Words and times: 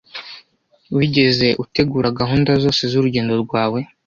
Wigeze 0.97 1.47
utegura 1.63 2.15
gahunda 2.19 2.51
zose 2.63 2.81
zurugendo 2.91 3.33
rwawe? 3.43 3.79